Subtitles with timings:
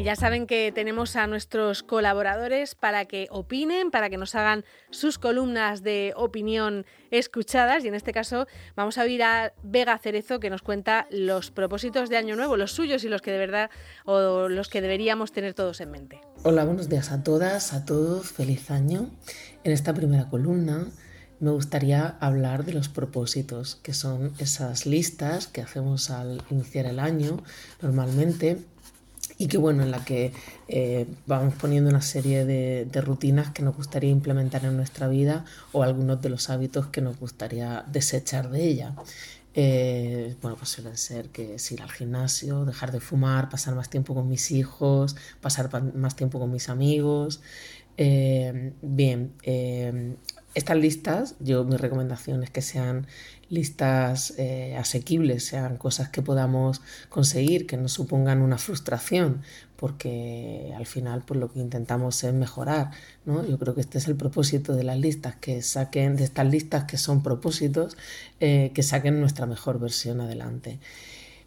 [0.00, 4.64] Y ya saben que tenemos a nuestros colaboradores para que opinen, para que nos hagan
[4.88, 7.84] sus columnas de opinión escuchadas.
[7.84, 12.08] Y en este caso vamos a oír a Vega Cerezo que nos cuenta los propósitos
[12.08, 13.70] de Año Nuevo, los suyos y los que de verdad
[14.06, 16.22] o los que deberíamos tener todos en mente.
[16.44, 18.32] Hola, buenos días a todas, a todos.
[18.32, 19.10] Feliz año.
[19.64, 20.86] En esta primera columna
[21.40, 27.00] me gustaría hablar de los propósitos, que son esas listas que hacemos al iniciar el
[27.00, 27.42] año
[27.82, 28.64] normalmente
[29.40, 30.34] y que bueno, en la que
[30.68, 35.82] eh, vamos poniendo una serie de, rutinas que nos gustaría implementar en nuestra vida o
[35.82, 38.94] algunos de los hábitos que nos gustaría desechar de ella.
[39.54, 43.88] Eh, bueno, pues suelen ser que es ir al gimnasio, dejar de fumar, pasar más
[43.88, 47.40] tiempo con mis hijos, pasar más tiempo con mis amigos.
[47.96, 49.32] Eh, bien,
[50.54, 53.06] estas listas, yo mi recomendación es que sean
[53.50, 59.42] listas eh, asequibles, sean cosas que podamos conseguir, que no supongan una frustración,
[59.76, 62.90] porque al final pues lo que intentamos es mejorar,
[63.24, 63.46] ¿no?
[63.46, 66.84] Yo creo que este es el propósito de las listas, que saquen de estas listas
[66.84, 67.96] que son propósitos,
[68.40, 70.78] eh, que saquen nuestra mejor versión adelante.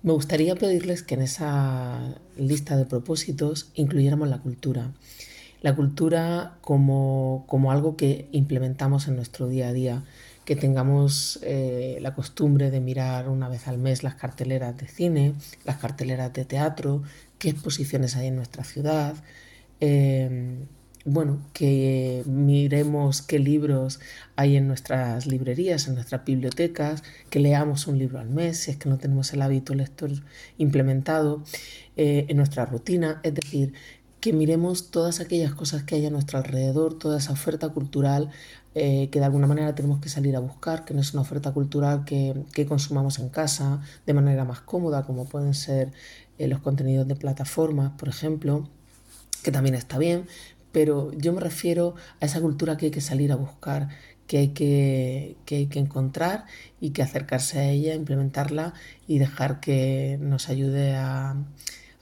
[0.02, 4.92] Me gustaría pedirles que en esa lista de propósitos incluyéramos la cultura
[5.64, 10.04] la cultura como, algo que implementamos en nuestro día a día,
[10.46, 15.34] que tengamos eh, la costumbre de mirar una vez al mes las carteleras de cine,
[15.64, 17.02] las carteleras de teatro,
[17.40, 19.16] qué exposiciones hay en nuestra ciudad.
[19.80, 20.68] Em,
[21.06, 24.02] bueno, que miremos qué libros
[24.36, 28.78] hay en nuestras librerías, en nuestras bibliotecas, que leamos un libro al mes, si es
[28.78, 30.12] que no tenemos el hábito lector
[30.58, 31.44] implementado
[31.96, 33.74] eh, en nuestra rutina, es decir,
[34.24, 38.30] que miremos todas aquellas cosas que hay a nuestro alrededor, toda esa oferta cultural
[38.74, 41.52] eh, que de alguna manera tenemos que salir a buscar, que no es una oferta
[41.52, 45.92] cultural que, consumamos en casa de manera más cómoda, como pueden ser
[46.38, 48.70] eh, los contenidos de plataformas, por ejemplo,
[49.44, 50.26] que también está bien,
[50.72, 53.90] pero yo me refiero a esa cultura que hay que salir a buscar,
[54.26, 56.46] que hay que, que hay que encontrar
[56.80, 58.74] y que acercarse a ella, implementarla
[59.06, 61.36] y dejar que nos ayude a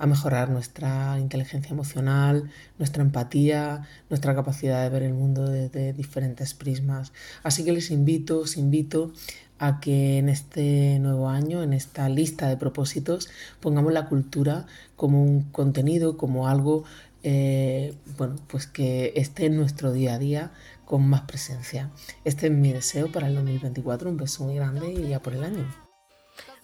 [0.01, 6.55] a mejorar nuestra inteligencia emocional, nuestra empatía, nuestra capacidad de ver el mundo desde diferentes
[6.55, 7.13] prismas.
[7.43, 9.13] Así que les invito, os invito
[9.59, 13.29] a que en este nuevo año, en esta lista de propósitos,
[13.59, 16.83] pongamos la cultura como un contenido, como algo
[17.21, 20.51] eh, bueno, pues que esté en nuestro día a día
[20.83, 21.91] con más presencia.
[22.25, 24.09] Este es mi deseo para el 2024.
[24.09, 25.90] Un beso muy grande y ya por el año.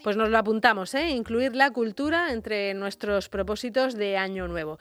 [0.07, 1.09] Pues nos lo apuntamos, ¿eh?
[1.09, 4.75] incluir la cultura entre nuestros propósitos de Año Nuevo.